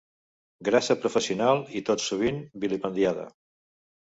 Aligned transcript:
Grassa 0.69 0.95
professional 1.03 1.61
i 1.81 1.83
tot 1.91 2.05
sovint 2.07 2.41
vilipendiada. 2.65 3.29